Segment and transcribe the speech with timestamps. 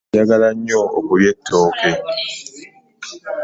[0.11, 1.91] Njagala nyo okulya etooke.